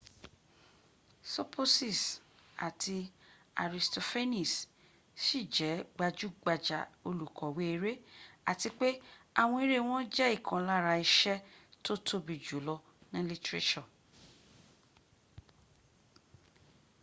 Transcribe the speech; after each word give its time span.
sopocies 1.33 2.01
àti 2.67 2.97
aristophanes 3.63 4.53
ṣì 5.23 5.39
jẹ́ 5.55 5.83
gbajúgbajà 5.95 6.79
olùkọ̀wé 7.07 7.63
eré 7.75 7.93
àti 8.51 8.69
pé 8.79 8.89
àwọn 9.41 9.59
eré 9.65 9.77
wọn 9.89 10.01
jẹ́ 10.15 10.33
ìkan 10.37 10.61
lára 10.69 10.93
iṣẹ́ 11.05 11.43
tó 11.85 11.93
tóbi 12.07 12.33
jù 12.47 12.57
lọ 12.67 12.75
ní 13.11 13.19
lítírésọ̀ 13.29 13.85